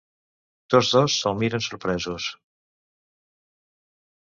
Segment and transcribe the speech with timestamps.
[0.73, 2.27] Tots dos se'l miren sorpresos.